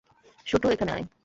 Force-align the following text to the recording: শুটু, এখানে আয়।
শুটু, 0.45 0.67
এখানে 0.69 0.91
আয়। 0.91 1.05